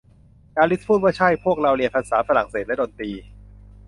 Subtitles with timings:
[0.59, 3.11] อลิซพูดว่า ใช่ พวกเราเรียนภาษาฝรั่งเศสและดนตรี